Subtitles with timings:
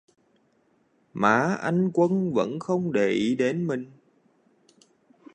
[1.13, 3.91] Má anh quân vẫn không để ý đến mình